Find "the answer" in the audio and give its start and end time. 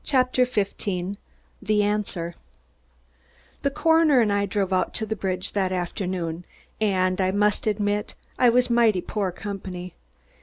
1.61-2.33